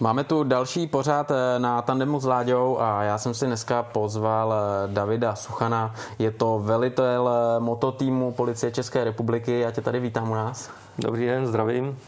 [0.00, 4.54] Máme tu další pořád eh, na tandemu s Láďou a já jsem si dneska pozval
[4.54, 5.94] eh, Davida Suchana.
[6.18, 9.60] Je to velitel eh, mototýmu Policie České republiky.
[9.60, 10.70] Já tě tady vítám u nás.
[10.98, 11.98] Dobrý den, zdravím.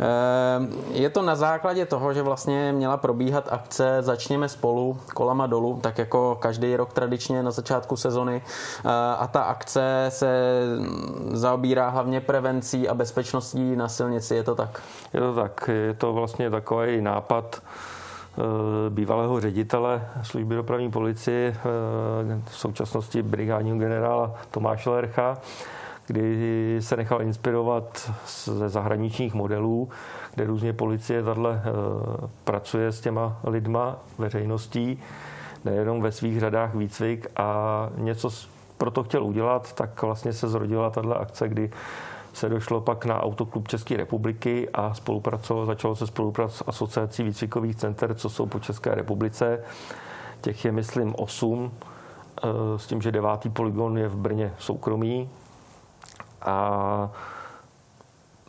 [0.00, 5.78] Eh, je to na základě toho, že vlastně měla probíhat akce Začněme spolu kolama dolů,
[5.82, 8.42] tak jako každý rok tradičně na začátku sezony.
[8.44, 8.88] Eh,
[9.18, 10.60] a ta akce se
[11.32, 14.82] zaobírá hlavně prevencí a bezpečností na silnici, je to tak?
[15.14, 18.40] Je to tak, je to vlastně takový nápad eh,
[18.90, 21.56] bývalého ředitele služby dopravní policie,
[22.44, 25.38] v současnosti brigádního generála Tomáše Lercha,
[26.06, 28.12] kdy se nechal inspirovat
[28.44, 29.88] ze zahraničních modelů,
[30.34, 31.62] kde různě policie tato eh,
[32.44, 35.02] pracuje s těma lidma, veřejností,
[35.64, 38.30] nejenom ve svých řadách výcvik a něco
[38.78, 41.70] proto chtěl udělat, tak vlastně se zrodila tato akce, kdy
[42.32, 47.76] se došlo pak na Autoklub České republiky a spolupracovalo, začalo se spolupracovat s asociací výcvikových
[47.76, 49.60] center, co jsou po České republice.
[50.40, 51.72] Těch je, myslím, osm,
[52.42, 55.28] eh, s tím, že devátý poligon je v Brně soukromý,
[56.44, 57.10] a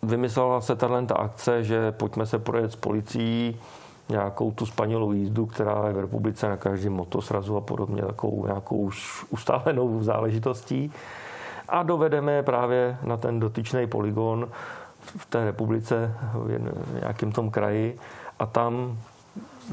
[0.03, 3.59] vymyslela se tahle akce, že pojďme se projet s policií
[4.09, 8.77] nějakou tu spanilou jízdu, která je v republice na každém motosrazu a podobně, takovou nějakou
[8.77, 10.91] už ustálenou záležitostí.
[11.69, 14.49] A dovedeme právě na ten dotyčný poligon
[15.17, 17.99] v té republice, v nějakém tom kraji
[18.39, 18.97] a tam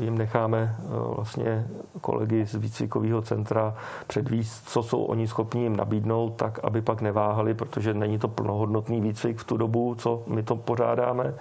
[0.00, 1.66] jim necháme eh, vlastně
[2.00, 3.74] kolegy z výcvikového centra
[4.06, 9.00] předvíst, co jsou oni schopni jim nabídnout, tak aby pak neváhali, protože není to plnohodnotný
[9.00, 11.34] výcvik v tu dobu, co my to pořádáme.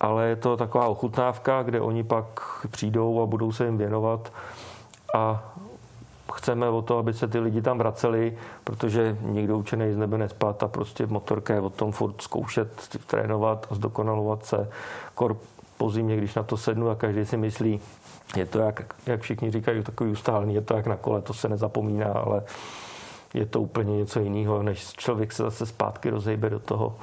[0.00, 2.26] Ale je to taková ochutnávka, kde oni pak
[2.70, 4.32] přijdou a budou se jim věnovat
[5.14, 5.52] a
[6.34, 10.62] chceme o to, aby se ty lidi tam vraceli, protože nikdo učený z nebe nespat
[10.62, 14.70] a prostě motorka je o tom furt zkoušet, trénovat a zdokonalovat se.
[15.14, 15.36] Kor
[15.76, 17.80] po zimě, když na to sednu a každý si myslí,
[18.36, 21.48] je to, jak, jak všichni říkají, takový ustálený, je to jak na kole, to se
[21.48, 22.42] nezapomíná, ale
[23.34, 26.96] je to úplně něco jiného, než člověk se zase zpátky rozejbe do toho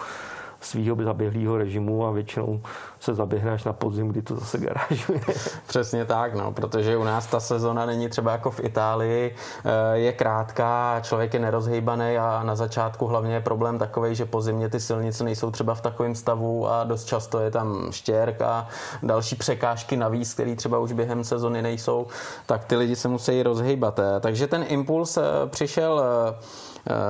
[0.66, 2.62] svého zaběhlého režimu a většinou
[3.00, 5.20] se zaběhne až na podzim, kdy to zase garážuje.
[5.68, 9.36] Přesně tak, no, protože u nás ta sezona není třeba jako v Itálii,
[9.66, 14.42] eh, je krátká, člověk je nerozhejbaný a na začátku hlavně je problém takový, že po
[14.42, 18.68] zimě ty silnice nejsou třeba v takovém stavu a dost často je tam štěrk a
[19.04, 22.08] další překážky navíc, které třeba už během sezony nejsou,
[22.46, 24.00] tak ty lidi se musí rozhejbat.
[24.00, 26.04] Eh, takže ten impuls eh, přišel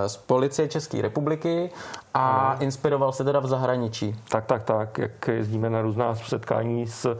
[0.07, 1.69] z policie České republiky
[2.13, 4.15] a inspiroval se teda v zahraničí.
[4.29, 7.17] Tak, tak, tak, jak jezdíme na různá setkání s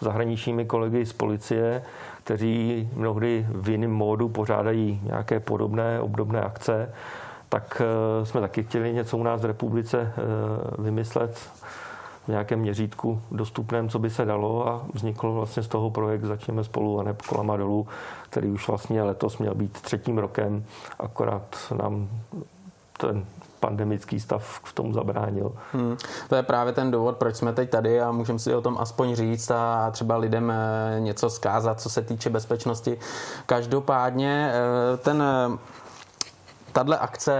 [0.00, 1.82] zahraničními kolegy z policie,
[2.24, 6.94] kteří mnohdy v jiném módu pořádají nějaké podobné, obdobné akce,
[7.48, 11.38] tak eh, jsme taky chtěli něco u nás v republice eh, vymyslet
[12.24, 16.64] v nějakém měřítku dostupném, co by se dalo a vznikl vlastně z toho projekt Začněme
[16.64, 17.86] spolu a ne kolama dolů,
[18.30, 20.64] který už vlastně letos měl být třetím rokem,
[20.98, 22.08] akorát nám
[22.98, 23.24] ten
[23.60, 25.52] pandemický stav v tom zabránil.
[25.72, 25.96] Hmm.
[26.28, 29.14] To je právě ten důvod, proč jsme teď tady a můžeme si o tom aspoň
[29.14, 32.98] říct a třeba lidem eh, něco zkázat, co se týče bezpečnosti.
[33.46, 35.22] Každopádně eh, ten
[36.72, 37.34] Tahle akce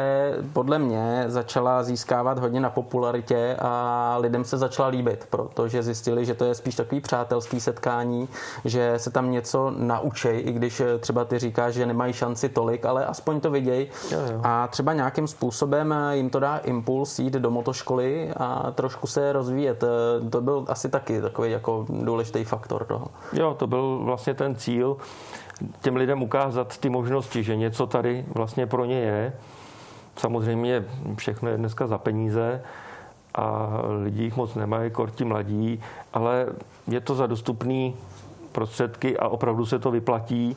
[0.53, 6.35] podle mě začala získávat hodně na popularitě a lidem se začala líbit, protože zjistili, že
[6.35, 8.29] to je spíš takový přátelský setkání,
[8.65, 13.07] že se tam něco naučej, i když třeba ty říkáš, že nemají šanci tolik, ale
[13.07, 13.89] aspoň to vidějí
[14.43, 19.85] a třeba nějakým způsobem jim to dá impuls jít do motoškoly a trošku se rozvíjet.
[20.31, 23.07] To byl asi taky takový jako důležitý faktor toho.
[23.33, 24.97] Jo, to byl vlastně ten cíl
[25.81, 29.33] těm lidem ukázat ty možnosti, že něco tady vlastně pro ně je.
[30.17, 30.85] Samozřejmě
[31.17, 32.63] všechno je dneska za peníze
[33.35, 33.69] a
[34.05, 35.81] lidi jich moc nemají, korti mladí,
[36.13, 36.47] ale
[36.89, 37.97] je to za dostupný
[38.53, 40.57] prostředky a opravdu se to vyplatí,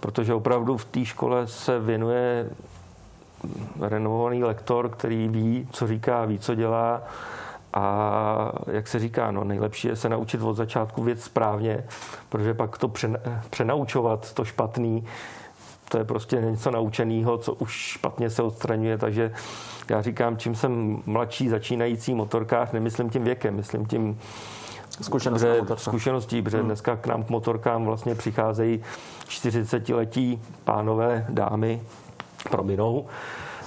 [0.00, 2.50] protože opravdu v té škole se věnuje
[3.80, 7.02] renovovaný lektor, který ví, co říká, ví, co dělá
[7.76, 11.84] a jak se říká, no, nejlepší je se naučit od začátku věc správně,
[12.28, 12.92] protože pak to
[13.50, 15.04] přenaučovat, to špatný,
[15.88, 19.32] to je prostě něco naučeného, co už špatně se odstraňuje, takže
[19.88, 24.18] já říkám, čím jsem mladší začínající motorkář, nemyslím tím věkem, myslím tím
[25.00, 25.44] Zkušenost
[25.76, 26.66] zkušeností, protože hmm.
[26.66, 28.82] dneska k nám k motorkám vlastně přicházejí
[29.28, 31.82] 40-letí pánové, dámy,
[32.50, 33.06] prominou,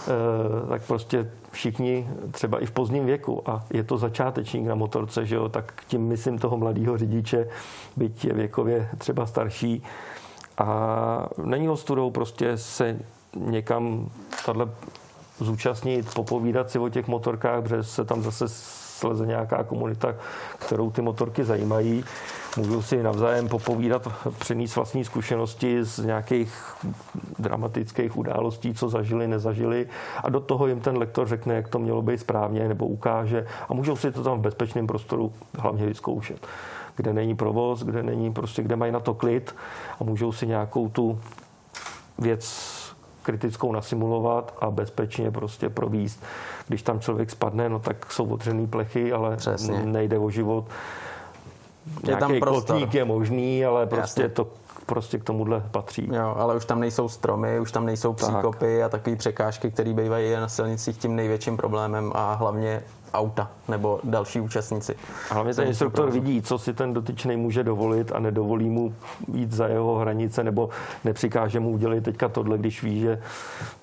[0.07, 3.49] e, tak prostě všichni třeba i v pozdním věku.
[3.49, 7.47] A je to začátečník na motorce, že jo, tak tím myslím toho mladého řidiče,
[7.97, 9.83] byť je věkově třeba starší.
[10.57, 12.99] A není ostudou prostě se
[13.35, 14.09] někam
[14.45, 14.69] tato
[15.39, 20.15] zúčastnit, popovídat si o těch motorkách, protože se tam zase sleze nějaká komunita,
[20.59, 22.03] kterou ty motorky zajímají
[22.57, 24.07] můžou si navzájem popovídat,
[24.39, 26.75] přenést vlastní zkušenosti z nějakých
[27.39, 29.87] dramatických událostí, co zažili, nezažili
[30.23, 33.73] a do toho jim ten lektor řekne, jak to mělo být správně nebo ukáže a
[33.73, 36.47] můžou si to tam v bezpečném prostoru hlavně vyzkoušet
[36.99, 39.55] kde není provoz, kde není prostě, kde mají na to klid
[39.99, 41.19] a můžou si nějakou tu
[42.17, 42.75] věc
[43.23, 46.23] kritickou nasimulovat a bezpečně prostě províst.
[46.67, 49.85] Když tam člověk spadne, no tak jsou otřený plechy, ale Přesně.
[49.85, 50.65] nejde o život.
[52.07, 54.35] Je tam kotník je možný, ale prostě Jasně.
[54.35, 54.47] to
[54.85, 56.09] prostě k tomuhle patří.
[56.13, 58.85] Jo, ale už tam nejsou stromy, už tam nejsou příkopy tak.
[58.85, 62.83] a takové překážky, které bývají na silnicích tím největším problémem a hlavně
[63.13, 64.95] auta nebo další účastníci.
[65.31, 68.95] A hlavně ten instruktor vidí, co si ten dotyčný může dovolit a nedovolí mu
[69.33, 70.69] jít za jeho hranice nebo
[71.03, 73.21] nepřikáže mu udělat teďka tohle, když ví, že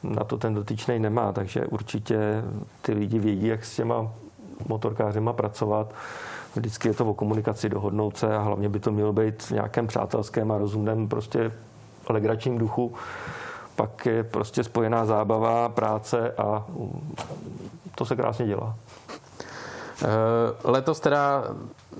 [0.02, 1.32] na to ten dotyčný nemá.
[1.32, 2.43] Takže určitě
[2.82, 4.12] ty lidi vědí, jak s těma
[4.69, 5.93] motorkářema pracovat.
[6.56, 9.87] Vždycky je to o komunikaci, dohodnout se a hlavně by to mělo být v nějakém
[9.87, 11.53] přátelském a rozumném prostě
[12.08, 12.94] legračním duchu.
[13.76, 16.67] Pak je prostě spojená zábava, práce a
[17.94, 18.75] to se krásně dělá.
[20.03, 20.06] Eh,
[20.64, 21.44] letos teda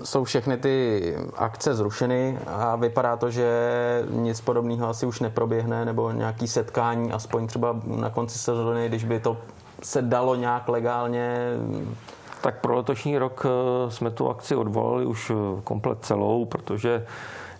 [0.03, 3.49] jsou všechny ty akce zrušeny a vypadá to, že
[4.09, 9.19] nic podobného asi už neproběhne, nebo nějaký setkání, aspoň třeba na konci sezóny, když by
[9.19, 9.37] to
[9.83, 11.51] se dalo nějak legálně
[12.41, 17.05] tak pro letošní rok eh, jsme tu akci odvolali už eh, komplet celou, protože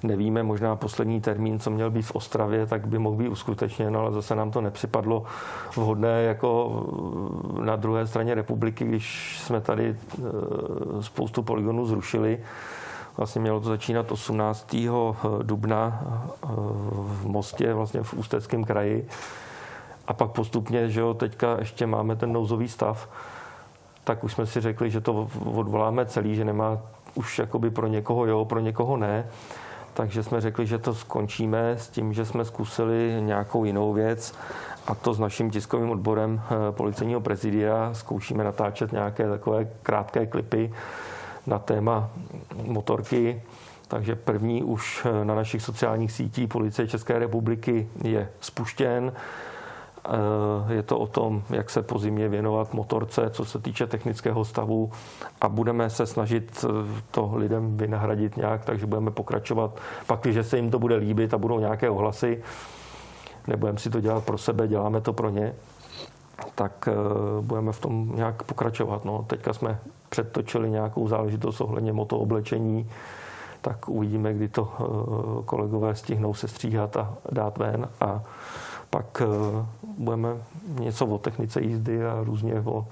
[0.03, 4.12] nevíme, možná poslední termín, co měl být v Ostravě, tak by mohl být uskutečněn, ale
[4.12, 5.24] zase nám to nepřipadlo
[5.75, 6.83] vhodné jako
[7.62, 9.95] eh, na druhé straně republiky, když jsme tady
[11.01, 12.39] spoustu poligonů zrušili.
[13.18, 14.75] Vlastně mělo to začínat 18.
[15.41, 16.03] dubna
[16.94, 19.07] v Mostě, vlastně v Ústeckém kraji.
[20.07, 23.09] A pak postupně, že jo, teďka ještě máme ten nouzový stav,
[24.07, 26.77] tak už jsme si řekli, že to odvoláme celý, že nemá
[27.15, 29.27] už jakoby pro někoho jo, pro někoho ne.
[29.94, 34.36] Takže jsme řekli, že to skončíme s tím, že jsme zkusili nějakou jinou věc
[34.88, 40.74] a to s naším tiskovým odborem eh, policejního prezidia zkoušíme natáčet nějaké takové krátké klipy
[41.48, 42.10] na téma
[42.63, 43.42] motorky.
[43.88, 49.12] Takže první už eh, na našich sociálních sítích Policie České republiky je spuštěn.
[50.07, 54.45] Eh, je to o tom, jak se po zimě věnovat motorce, co se týče technického
[54.45, 54.92] stavu
[55.42, 59.80] a budeme se snažit eh, to lidem vynahradit nějak, takže budeme pokračovat.
[60.07, 62.44] Pak, když se jim to bude líbit a budou nějaké ohlasy,
[63.48, 65.54] nebudeme si to dělat pro sebe, děláme to pro ně,
[66.56, 66.94] tak eh,
[67.42, 69.06] budeme v tom nějak pokračovat.
[69.06, 69.80] No, teďka jsme
[70.10, 72.89] předtočili nějakou záležitost ohledně motooblečení,
[73.62, 74.71] tak uvidíme, kdy to
[75.45, 78.24] kolegové stihnou se stříhat a dát ven a
[78.89, 79.66] pak eh,
[79.98, 80.30] budeme
[80.80, 82.88] něco o technice jízdy a různě o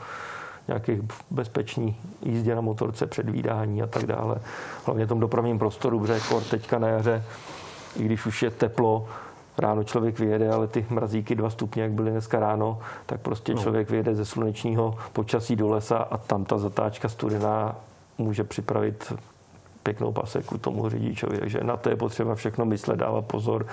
[0.68, 1.02] nějakých
[1.32, 4.38] bezpečný jízdě na motorce, předvídání a tak dále.
[4.86, 7.24] Hlavně v tom dopravním prostoru, protože kor teďka na jaře,
[7.96, 9.08] i když už je teplo,
[9.58, 13.62] ráno člověk vyjede, ale ty mrazíky dva stupně, jak byly dneska ráno, tak prostě no.
[13.62, 17.76] člověk vyjede ze slunečního počasí do lesa a tam ta zatáčka studená
[18.18, 19.14] může připravit
[19.86, 21.38] pěknou paseku tomu řidičovi.
[21.38, 23.66] Takže na to je potřeba všechno myslet, dávat pozor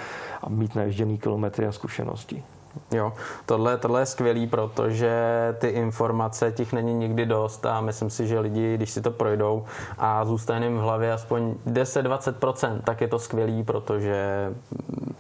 [0.43, 2.43] a mít naježděný kilometry a zkušenosti.
[2.91, 3.13] Jo,
[3.47, 5.13] tohle, tohle je skvělý, protože
[5.59, 9.65] ty informace těch není nikdy dost a myslím si, že lidi, když si to projdou
[9.99, 14.51] a zůstane jim v hlavě aspoň 10-20%, tak je to skvělý, protože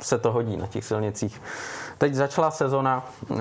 [0.01, 1.41] se to hodí na těch silnicích.
[1.99, 3.37] Teď začala sezona, eh,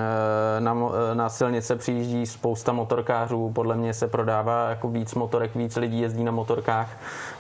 [0.60, 0.76] na,
[1.12, 6.00] eh, na silnice přijíždí spousta motorkářů, podle mě se prodává jako víc motorek, víc lidí
[6.00, 6.90] jezdí na motorkách.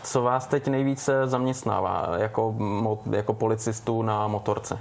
[0.03, 2.55] Co vás teď nejvíce zaměstnává jako,
[3.11, 4.79] jako policistu na motorce?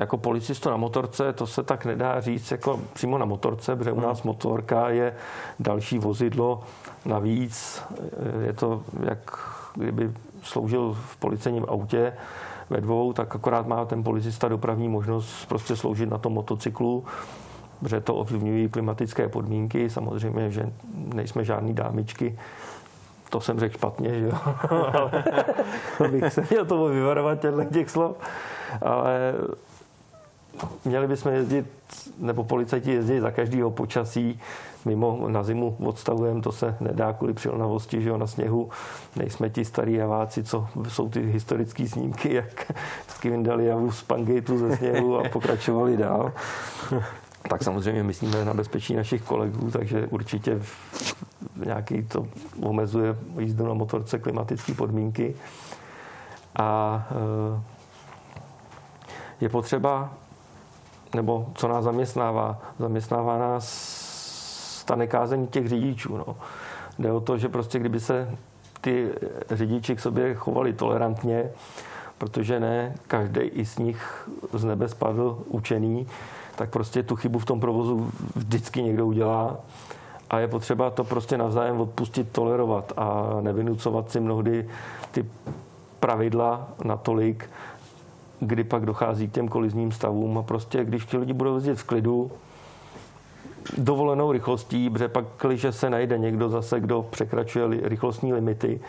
[0.00, 4.00] Jako policistu na motorce, to se tak nedá říct jako přímo na motorce, protože u
[4.00, 4.32] nás hmm.
[4.32, 5.14] motorka je
[5.60, 6.62] další vozidlo
[7.04, 7.82] navíc.
[8.40, 9.38] Je to, jak
[9.74, 10.12] kdyby
[10.42, 12.12] sloužil v policejním autě
[12.70, 17.04] ve dvou, tak akorát má ten policista dopravní možnost prostě sloužit na tom motocyklu,
[17.80, 19.90] protože to ovlivňují klimatické podmínky.
[19.90, 22.38] Samozřejmě, že nejsme žádný dámičky,
[23.30, 24.32] to jsem řekl špatně, že jo.
[25.98, 27.38] Ale bych se měl tomu vyvarovat
[27.72, 28.16] těch slov.
[28.82, 29.34] Ale
[30.84, 31.66] měli bychom jezdit,
[32.18, 34.40] nebo policajti jezdit za každého počasí,
[34.84, 38.70] mimo na zimu odstavujeme, to se nedá kvůli přilnavosti, že jo, na sněhu.
[39.16, 42.72] Nejsme ti starý javáci, co jsou ty historické snímky, jak
[43.24, 46.32] vyndali javu z Pangejtu ze sněhu a pokračovali dál.
[47.48, 50.62] Tak samozřejmě myslíme na bezpečí našich kolegů, takže určitě
[51.64, 52.26] nějaký to
[52.62, 55.34] omezuje jízdu na motorce klimatické podmínky.
[56.56, 57.60] A eh,
[59.40, 60.14] je potřeba
[61.14, 62.58] nebo co nás zaměstnává?
[62.78, 66.16] Zaměstnává nás ta nekázení těch řidičů.
[66.16, 66.36] No.
[66.98, 68.30] Jde o to, že prostě kdyby se
[68.80, 69.10] ty
[69.50, 71.50] řidiči k sobě chovali tolerantně,
[72.18, 76.06] protože ne každý i z nich z nebe spadl učený,
[76.56, 79.56] tak prostě tu chybu v tom provozu vždycky někdo udělá
[80.30, 84.68] a je potřeba to prostě navzájem odpustit, tolerovat a nevynucovat si mnohdy
[85.10, 85.26] ty
[86.00, 87.50] pravidla natolik,
[88.40, 91.84] kdy pak dochází k těm kolizním stavům a prostě když ti lidi budou jezdit v
[91.84, 92.30] klidu,
[93.78, 98.80] dovolenou rychlostí, protože pak, když se najde někdo zase, kdo překračuje rychlostní limity,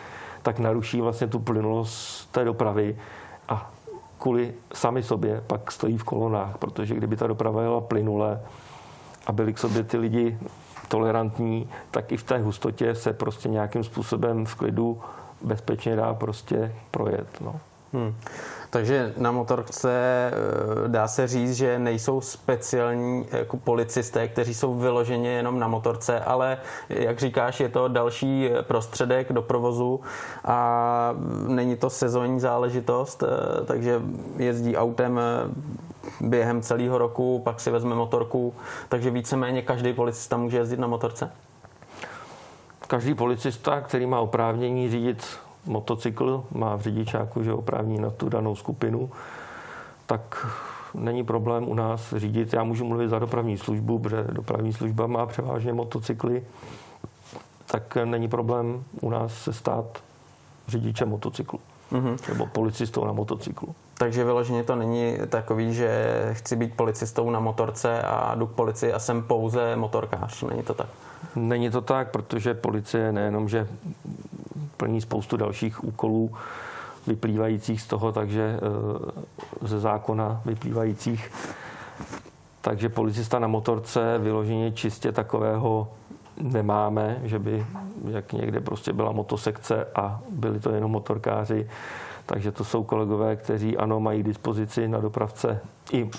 [0.42, 2.96] tak naruší vlastně tu plynulost té dopravy
[3.48, 3.70] a
[4.18, 8.40] kvůli sami sobě pak stojí v kolonách, protože kdyby ta doprava jela plynule
[9.26, 10.38] a byli k sobě ty lidi
[10.88, 15.00] tolerantní, tak i v té hustotě se prostě nějakým způsobem v klidu
[15.42, 17.28] bezpečně dá prostě projet.
[17.40, 17.60] No.
[17.92, 18.14] Hmm.
[18.70, 25.30] Takže na motorce eh, dá se říct, že nejsou speciální jako policisté, kteří jsou vyloženě
[25.30, 30.00] jenom na motorce, ale jak říkáš, je to další prostředek do provozu
[30.44, 31.14] a
[31.46, 34.02] není to sezónní záležitost, eh, takže
[34.36, 35.50] jezdí autem eh,
[36.20, 38.54] během celého roku, pak si vezme motorku,
[38.88, 41.30] takže víceméně každý policista může jezdit na motorce?
[42.86, 45.38] Každý policista, který má oprávnění řídit
[45.68, 49.10] motocykl, má v řidičáku, že oprávní na tu danou skupinu,
[50.06, 50.46] tak
[50.94, 52.52] není problém u nás řídit.
[52.52, 56.44] Já můžu mluvit za dopravní službu, protože dopravní služba má převážně motocykly,
[57.66, 59.84] tak není problém u nás se stát
[60.68, 61.60] řidičem motocyklu.
[61.92, 62.28] Mm-hmm.
[62.28, 63.74] Nebo policistou na motocyklu.
[63.98, 68.92] Takže vyloženě to není takový, že chci být policistou na motorce a jdu k policii
[68.92, 70.42] a jsem pouze motorkář.
[70.42, 70.88] Není to tak?
[71.36, 73.68] Není to tak, protože policie nejenom, že
[74.78, 76.30] plní spoustu dalších úkolů
[77.06, 78.60] vyplývajících z toho, takže
[79.62, 81.30] eh, ze zákona vyplývajících.
[82.60, 85.88] Takže policista na motorce vyloženě čistě takového
[86.42, 87.66] nemáme, že by
[88.10, 91.68] jak někde prostě byla motosekce a byli to jenom motorkáři.
[92.28, 95.60] Takže to jsou kolegové, kteří ano, mají dispozici na dopravce
[95.92, 96.10] i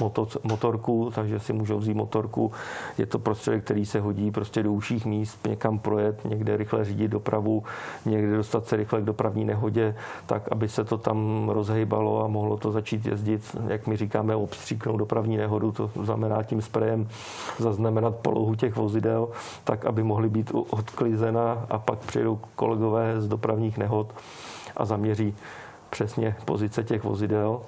[0.44, 2.52] motorku, takže si můžou vzít motorku.
[2.98, 7.08] Je to prostředek, který se hodí prostě do užších míst, někam projet, někde rychle řídit
[7.08, 7.64] dopravu,
[8.06, 12.58] někde dostat se rychle k dopravní nehodě, tak aby se to tam rozhejbalo a mohlo
[12.58, 17.08] to začít jezdit, jak my říkáme, obstříknout dopravní nehodu, to znamená tím sprejem
[17.58, 19.30] zaznamenat polohu těch vozidel,
[19.64, 24.14] tak aby mohly být odklizena a pak přijdou kolegové z dopravních nehod
[24.78, 25.36] a zaměří
[25.90, 27.62] přesně pozice těch vozidel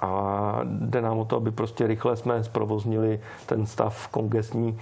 [0.00, 4.78] a jde nám o to, aby prostě rychle jsme zprovoznili ten stav kongesní,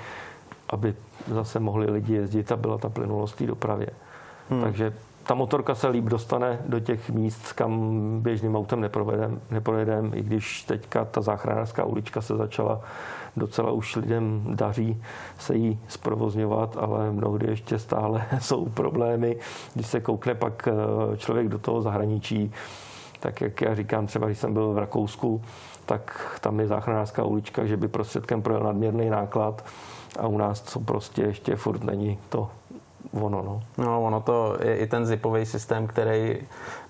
[0.69, 0.95] aby
[1.29, 3.87] zase mohli lidi jezdit a byla ta plynulost té dopravě.
[4.51, 4.63] Hmm.
[4.63, 4.93] Takže
[5.31, 10.63] ta motorka se líp dostane do těch míst, kam běžným autem neprojedem, neprojedem, i když
[10.63, 12.81] teďka ta záchranářská ulička se začala
[13.37, 15.03] docela už lidem daří
[15.39, 19.37] se jí zprovozňovat, ale mnohdy ještě stále jsou problémy.
[19.75, 22.53] Když se koukne pak eh, člověk do toho zahraničí,
[23.21, 25.43] tak jak já říkám, třeba když jsem byl v Rakousku,
[25.87, 29.65] tak tam je záchranářská ulička, že by prostředkem projel nadměrný náklad
[30.19, 32.49] a u nás to prostě ještě furt není to
[33.13, 33.43] ono.
[33.43, 33.63] No.
[33.85, 36.39] no, ono to je i ten zipový systém, který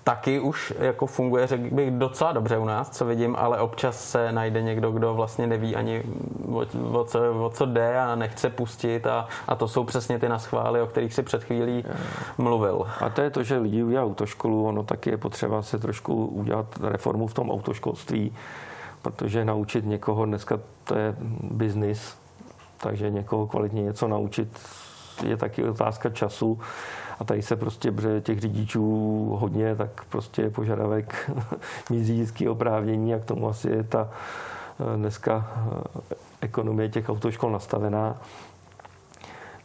[0.05, 4.33] taky už jako funguje, řekl bych, docela dobře u nás, co vidím, ale občas se
[4.33, 6.03] najde někdo, kdo vlastně neví ani
[6.53, 10.29] o, o, co, o co jde a nechce pustit a, a to jsou přesně ty
[10.29, 11.85] naschvály, o kterých si před chvílí
[12.39, 12.87] mluvil.
[13.01, 16.67] A to je to, že lidi udělají autoškolu, ono taky je potřeba se trošku udělat
[16.83, 18.35] reformu v tom autoškolství,
[19.03, 22.17] protože naučit někoho dneska to je biznis,
[22.77, 24.49] takže někoho kvalitně něco naučit
[25.23, 26.61] je taky otázka času.
[27.21, 31.31] A tady se prostě, protože těch řidičů hodně, tak prostě je požadavek
[31.91, 37.53] mít řidičský oprávnění a k tomu asi je ta eh, dneska eh, ekonomie těch autoškol
[37.53, 38.17] nastavená.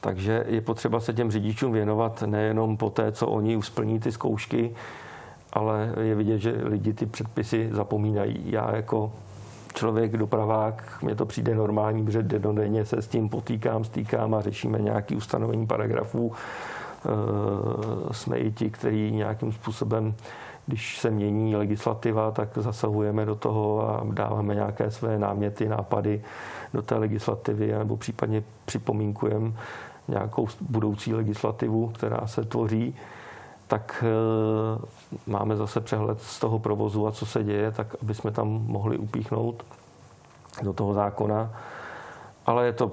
[0.02, 4.76] Takže je potřeba se těm řidičům věnovat nejenom po té, co oni usplní ty zkoušky,
[5.54, 8.44] ale je vidět, že lidi ty předpisy zapomínají.
[8.46, 9.12] Já jako
[9.75, 14.79] člověk, dopravák, mně to přijde normální, protože denodenně se s tím potýkám, stýkám a řešíme
[14.79, 16.32] nějaký ustanovení paragrafů.
[16.32, 20.15] E, jsme i ti, kteří nějakým způsobem
[20.67, 26.22] když se mění legislativa, tak zasahujeme do toho a dáváme nějaké své náměty, nápady
[26.74, 29.51] do té legislativy, nebo případně připomínkujeme
[30.08, 32.96] nějakou budoucí legislativu, která se tvoří
[33.67, 34.81] tak eh,
[35.27, 38.98] máme zase přehled z toho provozu a co se děje, tak aby jsme tam mohli
[38.98, 39.63] upíchnout
[40.63, 41.53] do toho zákona.
[42.45, 42.91] Ale je to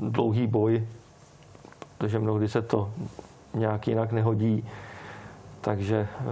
[0.00, 0.86] dlouhý boj,
[1.98, 2.90] protože mnohdy se to
[3.54, 4.68] nějak jinak nehodí,
[5.60, 6.24] takže eh,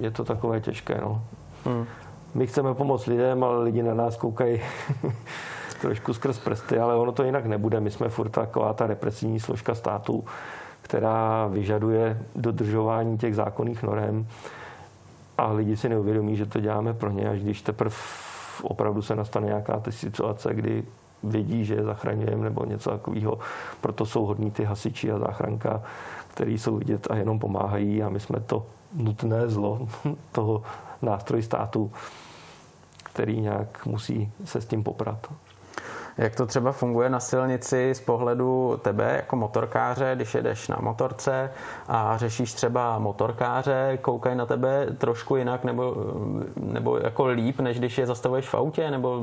[0.00, 0.98] je to takové těžké.
[1.00, 1.22] No.
[1.64, 1.86] Hmm.
[2.34, 4.60] My chceme pomoct lidem, ale lidi na nás koukají
[5.80, 7.80] trošku skrz prsty, ale ono to jinak nebude.
[7.80, 10.24] My jsme furt taková ta represivní složka státu,
[10.82, 14.26] která vyžaduje dodržování těch zákonných norem
[15.38, 17.96] a lidi si neuvědomí, že to děláme pro ně, až když teprve
[18.62, 20.84] opravdu se nastane nějaká ta situace, kdy
[21.22, 23.38] vědí, že je zachraňujeme nebo něco takového.
[23.80, 25.82] Proto jsou hodní ty hasiči a záchranka,
[26.28, 29.88] který jsou vidět a jenom pomáhají a my jsme to nutné zlo
[30.32, 30.62] toho
[31.02, 31.92] nástroj státu,
[33.02, 35.32] který nějak musí se s tím poprat.
[36.18, 41.50] Jak to třeba funguje na silnici z pohledu tebe jako motorkáře, když jedeš na motorce
[41.88, 45.96] a řešíš třeba motorkáře, koukají na tebe trošku jinak nebo,
[46.56, 49.22] nebo jako líp, než když je zastavuješ v autě, nebo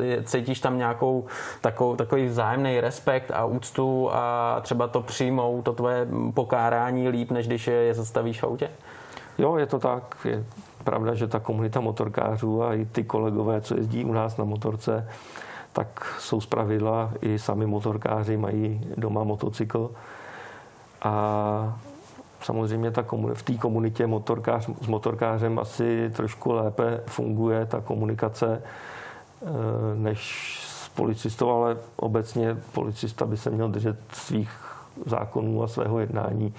[0.00, 1.26] je, cítíš tam nějakou
[1.60, 7.46] takovou, takový vzájemný respekt a úctu a třeba to přijmou, to tvoje pokárání líp, než
[7.46, 8.70] když je zastavíš v autě?
[9.38, 10.16] Jo, je to tak.
[10.24, 10.44] Je
[10.84, 15.08] pravda, že ta komunita motorkářů a i ty kolegové, co jezdí u nás na motorce,
[15.72, 19.90] tak jsou zpravidla i sami motorkáři mají doma motocykl.
[21.02, 21.78] A
[22.42, 28.62] samozřejmě ta komun- v té komunitě motorkář, s motorkářem asi trošku lépe funguje ta komunikace
[28.62, 29.46] eh,
[29.94, 34.50] než s policistou, ale obecně policista by se měl držet svých
[35.06, 36.54] zákonů a svého jednání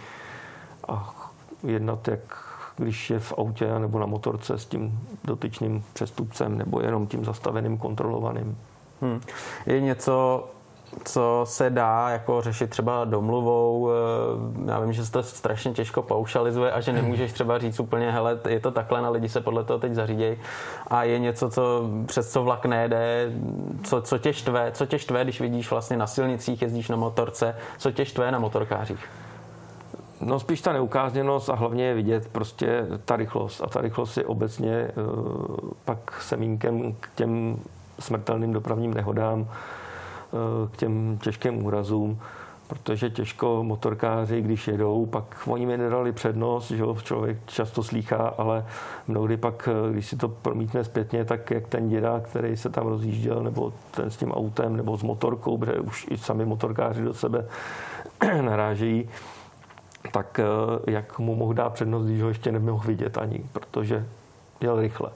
[0.88, 1.16] a
[1.64, 7.08] jednat jak když je v autě nebo na motorce s tím dotyčným přestupcem nebo jenom
[7.08, 8.58] tím zastaveným kontrolovaným.
[9.02, 9.22] Hmm.
[9.66, 10.46] Je něco,
[11.06, 13.90] co se dá jako řešit třeba domluvou.
[13.90, 18.12] Eh, já vím, že se to strašně těžko paušalizuje a že nemůžeš třeba říct úplně,
[18.12, 20.38] hele, je to takhle, na lidi se podle toho teď zařídějí.
[20.88, 23.32] A je něco, co přes co vlak nejde,
[23.84, 27.56] co, co tě štve, co tě štve, když vidíš vlastně na silnicích, jezdíš na motorce,
[27.78, 29.10] co tě štve na motorkářích?
[30.22, 33.62] No spíš ta neukázněnost a hlavně je vidět prostě ta rychlost.
[33.62, 35.56] A ta rychlost je obecně uh,
[35.86, 37.60] pak semínkem k těm
[38.02, 42.20] smrtelným dopravním nehodám, eh, k těm těžkým úrazům,
[42.72, 48.66] protože těžko motorkáři, když jedou, pak oni mi nedali přednost, že člověk často slýchá, ale
[49.08, 52.88] mnohdy pak, eh, když si to promítne zpětně, tak jak ten děda, který se tam
[52.88, 57.14] rozjížděl, nebo ten s tím autem, nebo s motorkou, protože už i sami motorkáři do
[57.14, 57.46] sebe
[58.42, 59.10] narážejí,
[60.12, 60.46] tak eh,
[60.92, 64.06] jak mu mohl dát přednost, když ho ještě nemohl vidět ani, protože
[64.62, 65.10] jel rychle.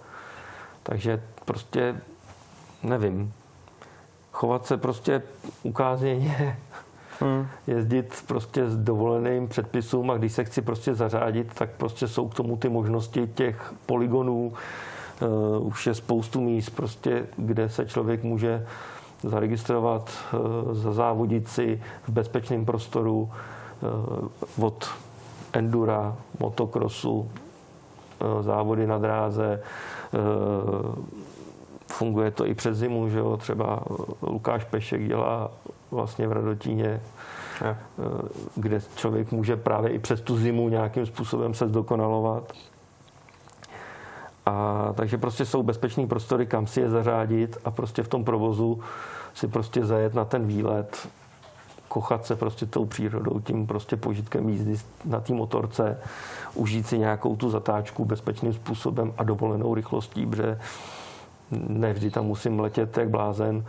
[0.84, 1.96] Takže prostě
[2.86, 3.34] nevím,
[4.32, 5.22] chovat se prostě
[5.64, 6.58] ukázněně,
[7.20, 7.48] hmm.
[7.68, 12.36] jezdit prostě s dovoleným předpisům a když se chci prostě zařádit, tak prostě jsou k
[12.36, 14.54] tomu ty možnosti těch poligonů.
[15.22, 18.68] Uh, už je spoustu míst, prostě, kde se člověk může
[19.24, 23.32] zaregistrovat, uh, zazávodit si v bezpečném prostoru
[24.58, 24.90] uh, od
[25.54, 27.32] endura, motokrosu,
[28.42, 29.62] závody na dráze,
[31.98, 33.38] funguje to i přes zimu, že jo?
[33.38, 33.84] třeba
[34.22, 35.52] Lukáš Pešek dělá
[35.92, 37.02] vlastně v Radotíně.
[37.62, 37.78] Eh,
[38.56, 42.54] kde člověk může právě i přes tu zimu nějakým způsobem se zdokonalovat.
[44.46, 48.80] A takže prostě jsou bezpečný prostory, kam si je zařádit a prostě v tom provozu
[49.34, 51.08] si prostě zajet na ten výlet,
[51.88, 56.00] kochat se prostě tou přírodou, tím prostě požitkem jízdy na té motorce,
[56.54, 60.60] užít si nějakou tu zatáčku bezpečným způsobem a dovolenou rychlostí, protože
[61.52, 63.66] nevždy tam musím letět jak blázen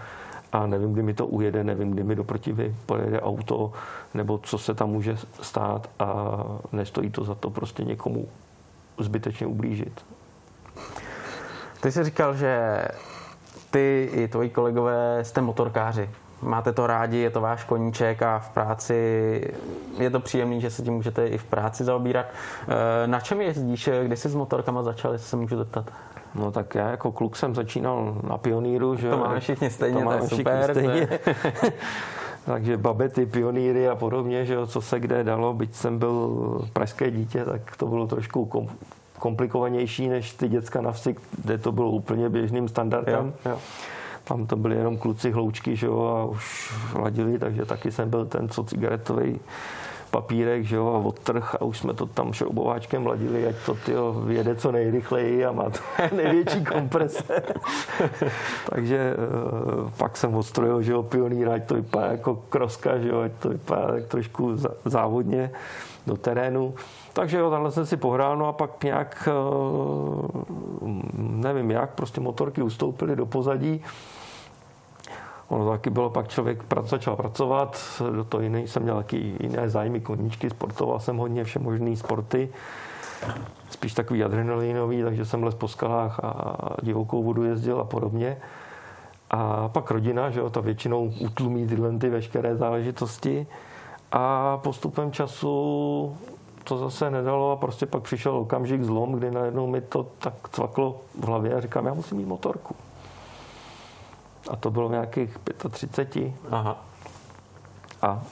[0.53, 3.73] a nevím, kdy mi to ujede, nevím, kdy mi do protivy pojede auto,
[4.15, 6.37] nebo co se tam může stát a
[6.73, 8.29] nestojí to za to prostě někomu
[8.99, 10.05] zbytečně ublížit.
[11.81, 12.83] Ty jsi říkal, že
[13.71, 16.11] ty i tvoji kolegové jste motorkáři.
[16.43, 18.95] Máte to rádi, je to váš koníček a v práci
[19.99, 22.27] je to příjemný, že se tím můžete i v práci zaobírat.
[22.69, 23.89] Eh, na čem jezdíš?
[24.03, 25.91] Kdy jsi s motorkama začal, jestli se můžu zeptat?
[26.35, 30.05] No tak já jako kluk jsem začínal na pioníru, že To máme všichni stejně, to,
[30.05, 30.71] máme to je super.
[30.71, 31.09] Stejně.
[32.47, 36.39] Takže babety, pionýry a podobně, že jo, co se kde dalo, byť jsem byl
[36.73, 38.69] pražské dítě, tak to bylo trošku kom,
[39.19, 43.33] komplikovanější než ty děcka na vsi, kde to bylo úplně běžným standardem.
[43.45, 43.59] Jo, jo.
[44.29, 48.27] Tam to byli jenom kluci hloučky, že jo, a už ladili, takže taky jsem byl
[48.27, 49.41] ten, co cigaretový
[50.11, 54.25] papírek, že jo, a odtrh a už jsme to tam šroubováčkem ladili, ať to tyjo,
[54.29, 55.79] jede co nejrychleji a má to
[56.17, 57.43] největší komprese.
[58.71, 63.21] Takže uh, pak jsem odstrojil, že jo, pionýra, ať to vypadá jako kroska, že jo,
[63.21, 65.51] ať to vypadá tak trošku závodně
[66.07, 66.75] do terénu.
[67.13, 70.43] Takže jo, takhle jsem si pohrál, no a pak nějak, uh,
[71.19, 73.85] nevím jak, prostě motorky ustoupily do pozadí
[75.49, 80.01] Ono taky bylo, pak člověk začal pracovat, do toho jiný jsem měl taky jiné zájmy,
[80.01, 82.49] koníčky, sportoval jsem hodně vše možné sporty,
[83.71, 88.37] spíš takový adrenalinový, takže jsem les po skalách a divokou vodu jezdil a podobně.
[89.31, 93.47] A pak rodina, že jo, ta většinou utlumí tyhle ty veškeré záležitosti.
[94.13, 96.17] A postupem času
[96.65, 101.01] to zase nedalo a prostě pak přišel okamžik zlom, kdy najednou mi to tak cvaklo
[101.21, 102.75] v hlavě a říkám, já musím mít motorku.
[104.49, 105.39] A to bylo nějakých
[105.71, 106.33] 35.
[106.51, 106.85] Aha.
[108.03, 108.23] A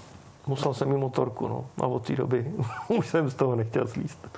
[0.47, 1.67] musel jsem mít motorku, no.
[1.83, 2.53] A od té doby
[2.89, 4.29] už jsem z toho nechtěl slíst.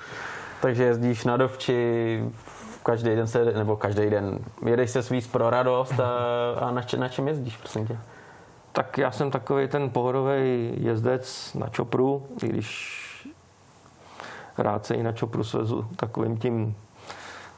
[0.60, 2.24] Takže jezdíš na dovči,
[2.82, 6.10] každý den se, nebo každý den, jedeš se svíz pro radost a,
[6.60, 7.98] a na, če, na čem jezdíš, prosím tě?
[8.72, 13.02] Tak já jsem takový ten pohodový jezdec na čopru, i když
[14.58, 16.76] rád se i na čopru svezu takovým tím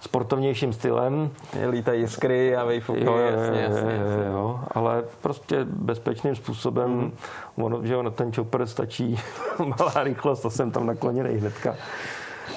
[0.01, 1.31] sportovnějším stylem.
[1.71, 4.25] Lítají jiskry a vejfuky, jo, jasně, jasně, jasně.
[4.33, 7.13] Jo, ale prostě bezpečným způsobem, mm.
[7.57, 9.21] ono, že na ten čopr stačí
[9.79, 11.77] malá rychlost, to jsem tam nakloněný hnedka.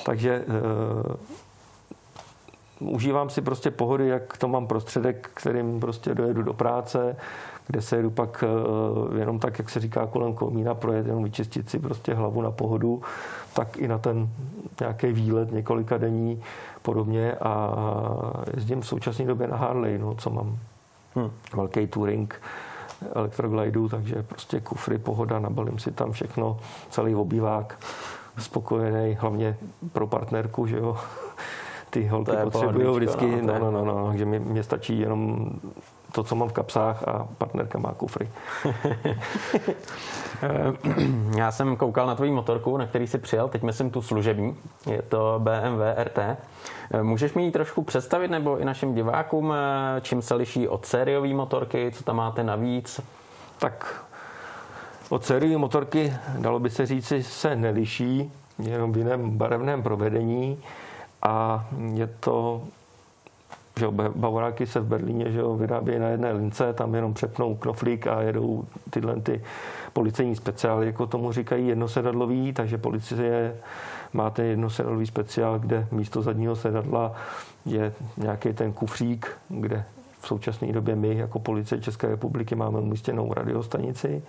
[0.05, 1.15] Takže uh,
[2.81, 7.15] užívám si prostě pohody, jak to mám prostředek, kterým prostě dojedu do práce,
[7.67, 11.69] kde se jedu pak uh, jenom tak, jak se říká, kolem komína projet, jenom vyčistit
[11.69, 13.01] si prostě hlavu na pohodu,
[13.53, 14.29] tak i na ten
[14.79, 16.43] nějaký výlet několika denní
[16.81, 17.75] podobně a
[18.55, 20.57] jezdím v současné době na Harley, no, co mám
[21.15, 21.31] hmm.
[21.55, 22.41] velký touring
[23.15, 27.79] elektroglidu, takže prostě kufry, pohoda, nabalím si tam všechno, celý obývák,
[28.37, 29.57] spokojený, hlavně
[29.93, 30.97] pro partnerku, že jo.
[31.91, 35.49] Ty holky potřebují vždycky, no, no, no, no, takže mi, mě stačí jenom
[36.11, 38.29] to, co mám v kapsách a partnerka má kufry.
[41.37, 44.55] Já jsem koukal na tvoji motorku, na který jsi přijel, teď myslím tu služební,
[44.89, 46.19] je to BMW RT.
[47.01, 49.53] Můžeš mi ji trošku představit, nebo i našim divákům,
[50.01, 53.01] čím se liší od sériové motorky, co tam máte navíc?
[53.59, 54.05] Tak
[55.09, 60.57] od sériové motorky, dalo by se říci, se neliší, jenom v jiném barevném provedení
[61.21, 62.61] a je to
[63.79, 68.07] že Bavoráky se v Berlíně že jo, vyrábějí na jedné lince, tam jenom přepnou knoflík
[68.07, 69.41] a jedou tyhle ty
[69.93, 73.55] policejní speciály, jako tomu říkají, jednosedadlový, takže policie
[74.13, 77.13] má ten jednosedadlový speciál, kde místo zadního sedadla
[77.65, 79.83] je nějaký ten kufřík, kde
[80.21, 84.23] v současné době my jako policie České republiky máme umístěnou radiostanici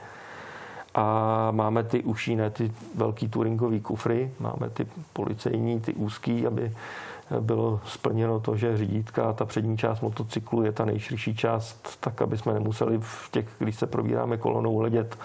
[0.94, 6.72] a máme ty uší, ne ty velký touringový kufry, máme ty policejní, ty úzký, aby
[7.40, 12.38] bylo splněno to, že řídítka, ta přední část motocyklu je ta nejširší část, tak aby
[12.38, 15.18] jsme nemuseli v těch, když se probíráme kolonou, hledět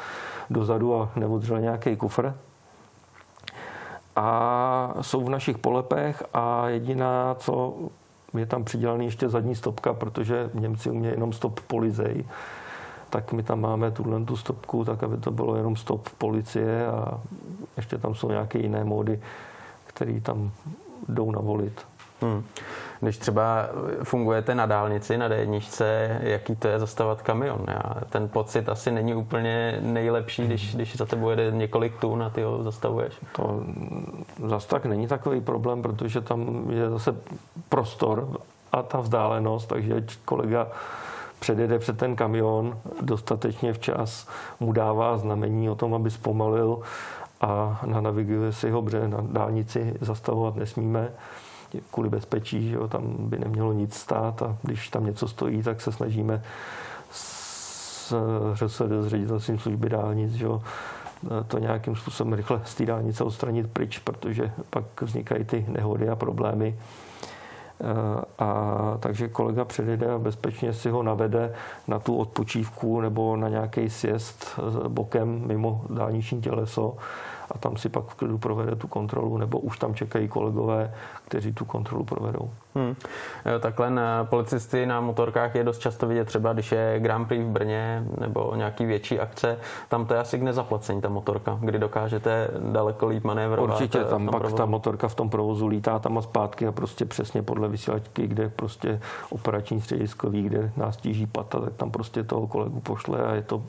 [0.50, 2.34] dozadu a neodřel nějaký kufr.
[4.16, 7.76] A jsou v našich polepech a jediná, co
[8.38, 12.26] je tam přidělaný ještě zadní stopka, protože Němci umějí jenom stop polizej,
[13.10, 17.20] tak my tam máme tuhle tu stopku, tak aby to bylo jenom stop policie a
[17.78, 19.20] ještě tam jsou nějaké jiné módy,
[19.86, 20.52] které tam
[21.10, 21.86] jdou navolit.
[22.22, 22.44] Hmm.
[23.00, 23.70] Když třeba
[24.04, 27.66] fungujete na dálnici, na D1, jaký to je zastavat kamion?
[27.68, 32.30] Já, ten pocit asi není úplně nejlepší, když, když za tebou jede několik tun a
[32.30, 33.14] ty ho zastavuješ.
[33.36, 33.64] To
[34.48, 37.16] zase tak není takový problém, protože tam je zase
[37.70, 38.28] prostor
[38.72, 40.68] a ta vzdálenost, takže kolega
[41.40, 44.28] předjede před ten kamion dostatečně včas,
[44.60, 46.80] mu dává znamení o tom, aby zpomalil
[47.42, 51.10] a naviguje si ho, protože na dálnici zastavovat nesmíme
[51.92, 55.82] kvůli bezpečí, že jo, tam by nemělo nic stát a když tam něco stojí, tak
[55.82, 56.44] se snažíme
[57.12, 58.16] s
[58.54, 60.62] ŘSD, s ředitelstvím služby dálnic, že jo,
[61.48, 66.16] to nějakým způsobem rychle z té dálnice odstranit pryč, protože pak vznikají ty nehody a
[66.16, 66.80] problémy.
[68.40, 71.54] A takže kolega předjede a bezpečně si ho navede
[71.88, 76.98] na tu odpočívku nebo na nějaký sjezd bokem mimo dálniční těleso
[77.52, 80.94] a tam si pak v klidu provede tu kontrolu, nebo už tam čekají kolegové,
[81.26, 82.50] kteří tu kontrolu provedou.
[82.76, 82.96] Hmm.
[83.60, 87.48] Takhle na policisty na motorkách je dost často vidět třeba, když je Grand Prix v
[87.48, 89.58] Brně nebo nějaký větší akce,
[89.90, 93.76] tam to je asi k nezaplacení ta motorka, kdy dokážete daleko líp manévrovat.
[93.76, 94.56] Určitě, tam pak provozu.
[94.56, 98.50] ta motorka v tom provozu lítá tam a zpátky a prostě přesně podle vysílačky, kde
[98.50, 103.42] prostě operační střediskový, kde nás tíží pata, tak tam prostě toho kolegu pošle a je
[103.42, 103.64] to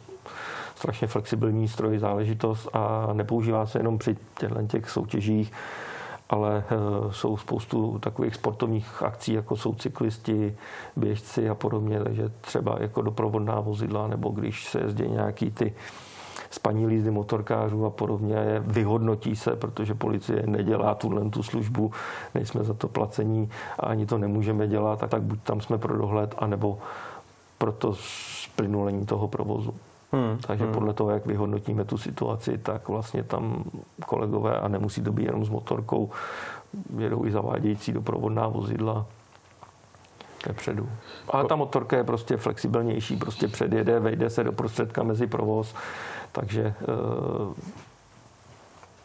[0.79, 5.53] strašně flexibilní stroj záležitost a nepoužívá se jenom při těchto těch soutěžích,
[6.31, 6.75] ale eh,
[7.13, 10.57] jsou spoustu takových sportovních akcí, jako jsou cyklisti,
[10.97, 15.75] běžci a podobně, takže třeba jako doprovodná vozidla, nebo když se jezdí nějaký ty
[16.51, 21.93] spaní lízdy motorkářů a podobně, vyhodnotí se, protože policie nedělá tuhle tu službu,
[22.35, 25.99] nejsme za to placení a ani to nemůžeme dělat, tak, tak buď tam jsme pro
[25.99, 26.79] dohled, anebo
[27.59, 29.75] pro to splynulení toho provozu.
[30.13, 30.39] Hmm.
[30.47, 30.75] Takže hmm.
[30.75, 33.65] podle toho, jak vyhodnotíme tu situaci, tak vlastně tam
[34.07, 36.11] kolegové, a nemusí to být jenom s motorkou,
[36.99, 39.07] jedou i zavádějící doprovodná vozidla
[40.47, 40.89] vepředu.
[41.29, 45.75] Ale ta motorka je prostě flexibilnější, prostě předjede, vejde se do prostředka mezi provoz,
[46.33, 46.75] takže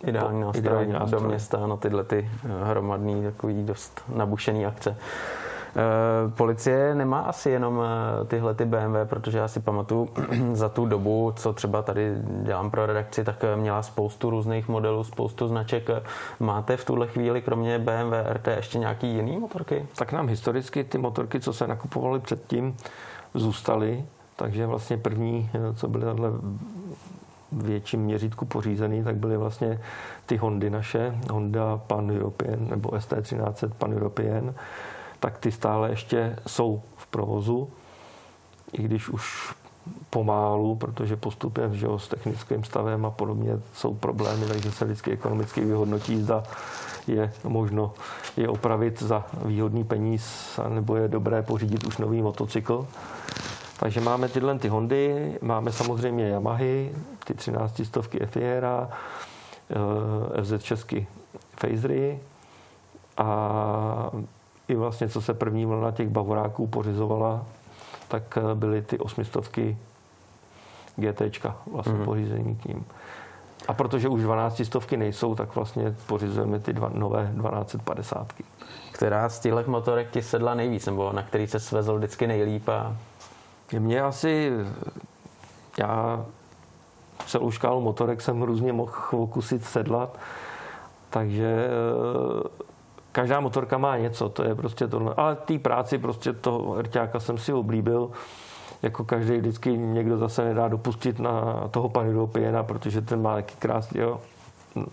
[0.08, 2.30] Ideální nástroj, ideální nástroj do města, no tyhle ty
[2.64, 4.98] hromadný, takový dost nabušený akce.
[5.76, 10.10] Eh, policie nemá asi jenom eh, tyhle ty BMW, protože já si pamatuju
[10.54, 15.04] za tu dobu, co třeba tady dělám pro redakci, tak eh, měla spoustu různých modelů,
[15.04, 15.90] spoustu značek.
[16.40, 19.86] Máte v tuhle chvíli kromě BMW RT ještě nějaký jiný motorky?
[19.96, 22.78] Tak nám historicky ty motorky, co se nakupovaly předtím,
[23.34, 24.06] zůstaly.
[24.36, 26.30] Takže vlastně první, co byly takhle
[27.52, 29.82] větším měřítku pořízený, tak byly vlastně
[30.26, 34.54] ty Hondy naše, Honda Pan European nebo ST1300 Pan European
[35.24, 37.70] tak ty stále ještě jsou v provozu,
[38.74, 39.54] i když už
[40.10, 45.12] pomálu, protože postupem že jo, s technickým stavem a podobně jsou problémy, takže se vždycky
[45.12, 46.44] ekonomicky vyhodnotí, zda
[47.08, 47.94] je možno
[48.38, 52.88] je opravit za výhodný peníz, nebo je dobré pořídit už nový motocykl.
[53.80, 56.92] Takže máme tyhle ty Hondy, máme samozřejmě Yamahy,
[57.24, 58.90] ty 13 stovky Efiera,
[59.72, 61.08] eh, FZ česky
[61.56, 62.20] Phasery
[63.18, 64.12] a
[64.68, 67.46] i vlastně, co se první vlna těch bavoráků pořizovala,
[68.08, 69.78] tak eh, byly ty osmistovky
[70.96, 72.06] GTčka vlastně mm-hmm.
[72.06, 72.86] pořízení k ním.
[73.68, 78.34] A protože už 12 stovky nejsou, tak vlastně pořizujeme ty dva, nové 1250.
[78.92, 82.70] Která z těchto motorek ti sedla nejvíc, nebo na který se svezl vždycky nejlíp?
[82.70, 82.98] A...
[83.80, 84.52] Mě asi,
[85.80, 86.26] já
[87.26, 90.18] celou škálu motorek jsem různě mohl okusit sedlat,
[91.10, 92.64] takže eh,
[93.14, 95.14] každá motorka má něco, to je prostě tohle.
[95.18, 98.12] Ale té práci prostě toho rťáka jsem si oblíbil.
[98.82, 104.02] Jako každý vždycky někdo zase nedá dopustit na toho Panidopiena, protože ten má taky krásný,
[104.02, 104.20] jo.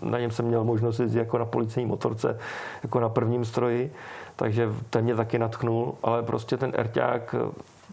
[0.01, 2.39] Na něm jsem měl možnost jezdit jako na policejní motorce,
[2.83, 3.93] jako na prvním stroji,
[4.35, 7.35] takže ten mě taky natchnul, ale prostě ten erťák,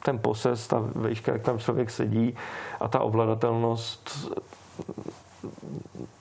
[0.04, 2.36] ten poses, ta vejška, jak tam člověk sedí
[2.80, 4.30] a ta ovladatelnost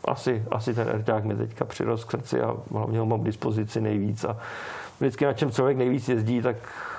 [0.06, 3.82] asi, asi ten erťák mi teďka přirost k srdci a hlavně ho mám k dispozici
[3.82, 4.38] nejvíc a
[5.00, 6.56] vždycky na čem člověk nejvíc jezdí, tak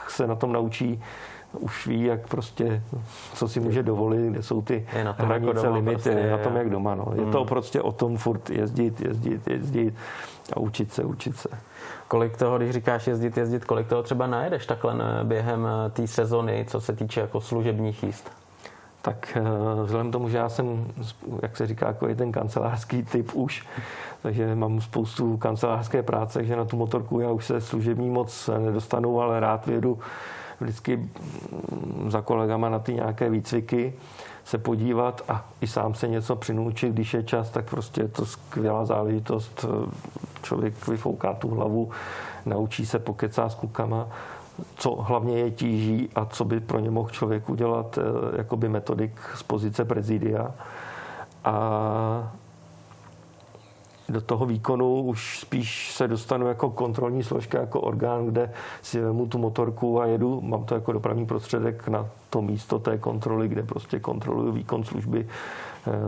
[0.09, 1.03] se na tom naučí
[1.53, 2.83] už ví, jak prostě,
[3.35, 6.11] co si může dovolit, kde jsou ty je na tom hranice, jako doma, limity, prostě,
[6.11, 6.95] je na tom jak doma.
[6.95, 7.07] No.
[7.15, 7.33] Je hmm.
[7.33, 9.95] to prostě o tom furt jezdit, jezdit, jezdit
[10.53, 11.49] a učit se, učit se.
[12.09, 16.67] Kolik toho, když říkáš jezdit, jezdit, kolik toho třeba najedeš takhle během eh, té sezony,
[16.69, 18.38] co se týče jako služebních jíst?
[19.09, 19.43] Tak eh,
[19.85, 20.87] vzhledem k tomu, že já jsem,
[21.43, 23.67] jak se říká, jako ten kancelářský typ už,
[24.23, 29.21] takže mám spoustu kancelářské práce, že na tu motorku já už se služební moc nedostanu,
[29.21, 29.99] ale rád vědu
[30.61, 33.95] vždycky mm, za kolegama na ty nějaké výcviky
[34.45, 38.27] se podívat a i sám se něco přinučit, když je čas, tak prostě je to
[38.27, 39.65] skvělá záležitost.
[40.43, 41.91] Člověk vyfouká tu hlavu,
[42.47, 44.09] naučí se pokecá s klukama
[44.77, 49.21] co hlavně je tíží a co by pro ně mohl člověk udělat eh, jakoby metodik
[49.35, 50.55] z pozice prezidia.
[51.45, 52.33] A
[54.09, 59.27] do toho výkonu už spíš se dostanu jako kontrolní složka, jako orgán, kde si vemu
[59.27, 60.41] tu motorku a jedu.
[60.41, 65.29] Mám to jako dopravní prostředek na to místo té kontroly, kde prostě kontroluju výkon služby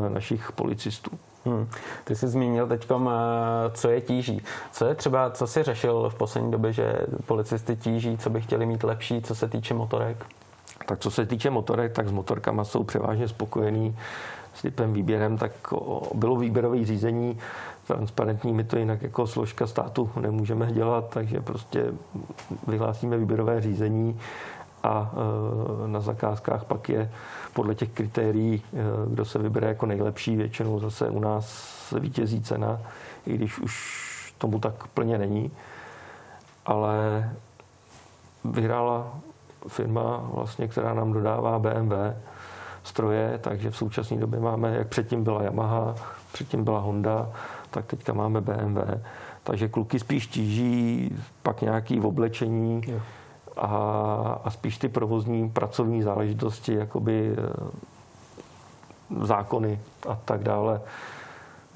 [0.08, 1.10] našich policistů.
[1.44, 1.68] Hmm.
[2.04, 3.10] Ty jsi zmínil teď, eh,
[3.74, 4.42] co je tíží.
[4.72, 6.92] Co je třeba, co jsi řešil v poslední době, že
[7.26, 10.26] policisty tíží, co by chtěli mít lepší, co se týče motorek?
[10.86, 13.96] Tak co se týče motorek, tak s motorkama jsou převážně spokojení
[14.54, 15.52] s typem výběrem, tak
[16.14, 17.38] bylo výběrové řízení
[17.86, 21.84] transparentní, my to jinak jako složka státu nemůžeme dělat, takže prostě
[22.66, 24.20] vyhlásíme výběrové řízení
[24.82, 27.10] a eh, na zakázkách pak je
[27.52, 32.80] podle těch kritérií, eh, kdo se vybere jako nejlepší, většinou zase u nás vítězí cena,
[33.26, 35.50] i když už tomu tak plně není.
[36.66, 37.30] Ale
[38.44, 39.18] vyhrála
[39.68, 41.92] firma, vlastně, která nám dodává BMW
[42.84, 45.94] stroje, takže v současné době máme, jak předtím byla Yamaha,
[46.32, 47.30] předtím byla Honda,
[47.70, 48.78] tak teďka máme BMW.
[49.42, 51.10] Takže kluky spíš tíží
[51.42, 52.82] pak nějaký oblečení,
[53.60, 60.80] a, a spíš ty provozní pracovní záležitosti, jakoby eh, zákony a tak dále.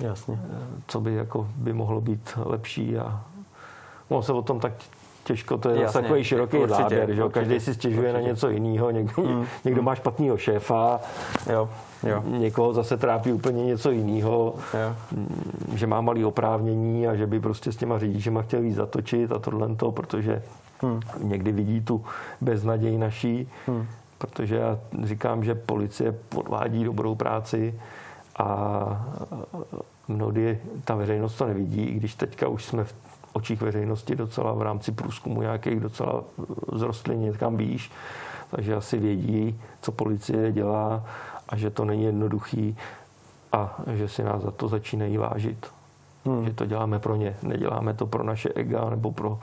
[0.01, 0.40] Jasně.
[0.44, 3.20] Eh, co by, jako, by mohlo být lepší a
[4.09, 4.73] ono se o tom tak
[5.25, 8.23] těžko, to je Jasně, takový široký určitě, záběr, že určitě, každý si stěžuje určitě.
[8.23, 9.87] na něco jiného, někdo, mm, někdo mm.
[9.87, 11.01] má špatného šéfa,
[11.53, 11.68] jo,
[12.03, 12.23] jo.
[12.27, 14.55] někoho zase trápí úplně něco jiného,
[15.75, 19.38] že má malý oprávnění a že by prostě s těma řidičema chtěl víc zatočit a
[19.38, 20.42] tohle to, protože
[20.85, 21.01] Hmm.
[21.29, 22.05] Někdy vidí tu
[22.40, 23.87] beznaděj naší, hmm.
[24.18, 27.81] protože já říkám, že policie podvádí dobrou práci
[28.38, 29.07] a
[30.09, 32.94] mnohdy ta veřejnost to nevidí, i když teďka už jsme v
[33.33, 36.25] očích veřejnosti docela v rámci průzkumu nějakých docela
[36.73, 37.90] zrostli někam výš,
[38.51, 41.05] takže asi vědí, co policie dělá
[41.49, 42.77] a že to není jednoduchý
[43.53, 45.66] a že si nás za to začínají vážit.
[46.25, 46.44] Hmm.
[46.44, 49.38] Že to děláme pro ně, neděláme to pro naše ega nebo pro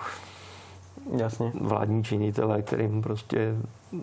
[1.18, 1.52] Jasně.
[1.62, 3.56] vládní činitele, kterým prostě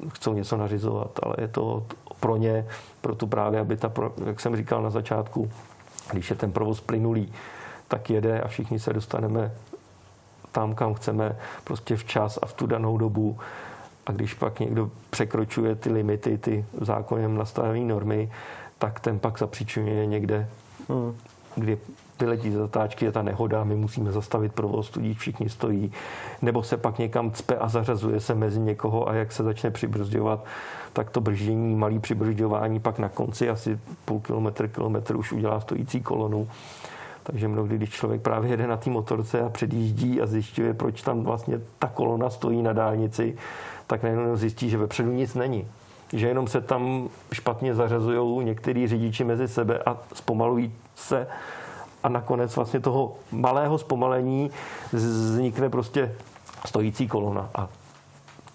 [0.08, 1.86] chcou něco nařizovat, ale je to
[2.20, 2.66] pro ně,
[3.00, 3.92] pro tu právě, aby ta,
[4.26, 5.50] jak jsem říkal na začátku,
[6.12, 7.32] když je ten provoz plynulý,
[7.88, 9.52] tak jede a všichni se dostaneme
[10.52, 13.38] tam, kam chceme, prostě včas a v tu danou dobu.
[14.06, 18.32] A když pak někdo překročuje ty limity, ty zákonem nastavené normy,
[18.78, 20.48] tak ten pak zapříčinuje někde,
[20.88, 21.16] hmm.
[21.60, 21.78] Kdy
[22.20, 25.92] vyletí z zatáčky, je ta nehoda, my musíme zastavit provoz, tudíž všichni stojí,
[26.42, 30.44] nebo se pak někam cpe a zařazuje se mezi někoho a jak se začne přibrzďovat,
[30.92, 36.00] tak to brždění, malý přibržďování pak na konci asi půl kilometr, kilometr už udělá stojící
[36.00, 36.48] kolonu.
[37.22, 41.22] Takže mnohdy, když člověk právě jede na té motorce a předjíždí a zjišťuje, proč tam
[41.22, 43.36] vlastně ta kolona stojí na dálnici,
[43.86, 45.66] tak najednou zjistí, že vepředu nic není.
[46.12, 51.26] Že jenom se tam špatně zařazují některý řidiči mezi sebe a zpomalují se
[52.02, 54.50] a nakonec vlastně toho malého zpomalení
[54.92, 56.14] vznikne prostě
[56.66, 57.68] stojící kolona a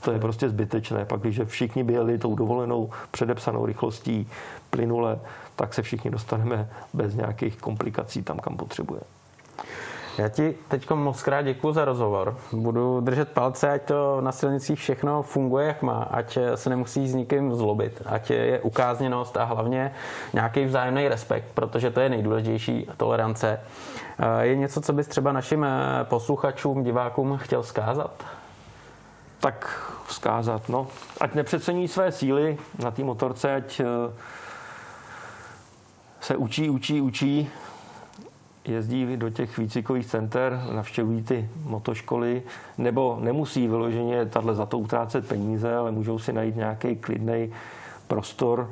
[0.01, 1.05] to je prostě zbytečné.
[1.05, 4.29] Pak, když všichni by jeli tou dovolenou předepsanou rychlostí
[4.69, 5.19] plynule,
[5.55, 9.05] tak se všichni dostaneme bez nějakých komplikací tam, kam potřebujeme.
[10.17, 12.37] Já ti teď moc krát děkuji za rozhovor.
[12.51, 17.13] Budu držet palce, ať to na silnicích všechno funguje, jak má, ať se nemusí s
[17.13, 19.93] nikým zlobit, ať je ukázněnost a hlavně
[20.33, 23.59] nějaký vzájemný respekt, protože to je nejdůležitější tolerance.
[24.41, 25.65] Je něco, co bys třeba našim
[26.03, 28.23] posluchačům, divákům chtěl zkázat?
[29.39, 30.87] Tak vzkázat, no.
[31.21, 33.85] Ať nepřecení své síly na té motorce, ať eh,
[36.21, 37.49] se učí, učí, učí,
[38.65, 42.43] jezdí do těch výcvikových center, navštěvují ty motoškoly,
[42.77, 47.51] nebo nemusí vyloženě tahle za to utrácet peníze, ale můžou si najít nějaký klidný
[48.07, 48.69] prostor,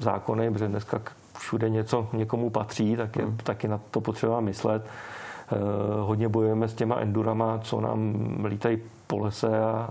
[0.00, 1.00] zákony, protože dneska
[1.38, 3.36] všude něco někomu patří, tak je hmm.
[3.36, 4.86] taky na to potřeba myslet.
[4.86, 5.56] Eh,
[6.00, 9.90] hodně bojujeme s těma endurama, co nám lítají po lese a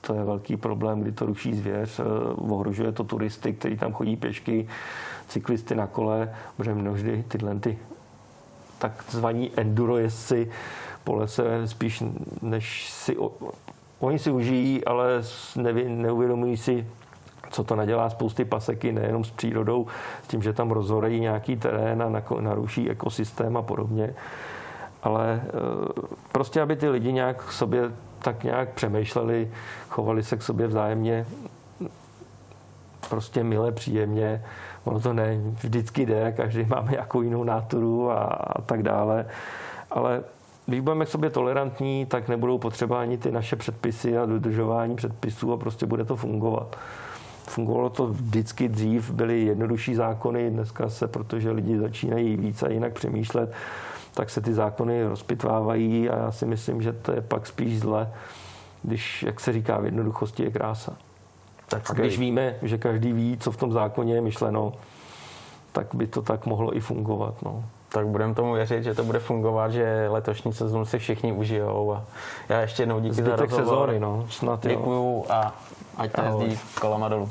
[0.00, 2.04] to je velký problém, kdy to ruší zvěř, eh,
[2.36, 4.68] ohrožuje to turisty, kteří tam chodí pěšky,
[5.28, 7.78] cyklisty na kole, protože množdy tyhle ty
[8.82, 10.50] takzvaní enduro jezdci
[11.04, 12.02] po lese spíš
[12.42, 13.16] než si...
[14.00, 15.22] Oni si užijí, ale
[15.56, 16.86] nevy, neuvědomují si,
[17.50, 19.86] co to nadělá spousty paseky, nejenom s přírodou,
[20.22, 24.14] s tím, že tam rozhorejí nějaký terén a naruší ekosystém a podobně.
[25.02, 25.50] Ale eh,
[26.32, 29.50] prostě, aby ty lidi nějak sobě tak nějak přemýšleli,
[29.88, 31.26] chovali se k sobě vzájemně
[33.08, 34.44] prostě milé, příjemně.
[34.84, 39.26] Ono to ne vždycky jde, každý máme nějakou jinou náturu a, a tak dále.
[39.90, 40.22] Ale
[40.66, 45.52] když budeme k sobě tolerantní, tak nebudou potřeba ani ty naše předpisy a dodržování předpisů
[45.52, 46.76] a prostě bude to fungovat.
[47.48, 52.92] Fungovalo to vždycky dřív, byly jednodušší zákony, dneska se, protože lidi začínají více a jinak
[52.92, 53.52] přemýšlet,
[54.14, 58.12] tak se ty zákony rozpitvávají a já si myslím, že to je pak spíš zle,
[58.82, 60.96] když, jak se říká, v jednoduchosti je krása.
[61.72, 64.72] Tak a když víme, že každý ví, co v tom zákoně je myšleno,
[65.72, 67.34] tak by to tak mohlo i fungovat.
[67.42, 67.64] No.
[67.88, 71.92] Tak budeme tomu věřit, že to bude fungovat, že letošní sezónu si všichni užijou.
[71.92, 72.02] A
[72.48, 73.88] já ještě jednou díky Zbytek za rozhovor.
[73.88, 74.26] sezóny, no.
[74.30, 75.54] Snad Děkuju a
[75.96, 77.30] ať to jezdí kolama dolů.